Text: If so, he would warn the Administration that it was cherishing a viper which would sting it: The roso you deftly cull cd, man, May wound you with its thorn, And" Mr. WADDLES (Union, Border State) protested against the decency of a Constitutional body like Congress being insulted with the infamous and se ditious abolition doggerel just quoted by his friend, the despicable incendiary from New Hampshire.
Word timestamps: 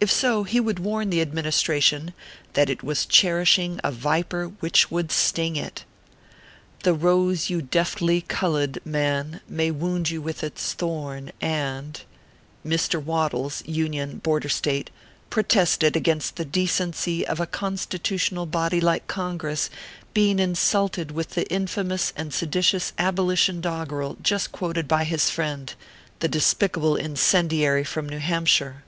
If 0.00 0.10
so, 0.10 0.44
he 0.44 0.58
would 0.58 0.78
warn 0.78 1.10
the 1.10 1.20
Administration 1.20 2.14
that 2.54 2.70
it 2.70 2.82
was 2.82 3.04
cherishing 3.04 3.78
a 3.84 3.92
viper 3.92 4.46
which 4.60 4.90
would 4.90 5.12
sting 5.12 5.54
it: 5.54 5.84
The 6.82 6.96
roso 6.96 7.50
you 7.50 7.60
deftly 7.60 8.22
cull 8.22 8.56
cd, 8.56 8.80
man, 8.86 9.42
May 9.46 9.70
wound 9.70 10.08
you 10.08 10.22
with 10.22 10.42
its 10.42 10.72
thorn, 10.72 11.30
And" 11.42 12.00
Mr. 12.66 13.04
WADDLES 13.04 13.62
(Union, 13.66 14.16
Border 14.20 14.48
State) 14.48 14.88
protested 15.28 15.94
against 15.94 16.36
the 16.36 16.46
decency 16.46 17.26
of 17.26 17.38
a 17.38 17.46
Constitutional 17.46 18.46
body 18.46 18.80
like 18.80 19.08
Congress 19.08 19.68
being 20.14 20.38
insulted 20.38 21.10
with 21.10 21.32
the 21.34 21.46
infamous 21.52 22.14
and 22.16 22.32
se 22.32 22.46
ditious 22.46 22.92
abolition 22.96 23.60
doggerel 23.60 24.16
just 24.22 24.52
quoted 24.52 24.88
by 24.88 25.04
his 25.04 25.28
friend, 25.28 25.74
the 26.20 26.28
despicable 26.28 26.96
incendiary 26.96 27.84
from 27.84 28.08
New 28.08 28.20
Hampshire. 28.20 28.84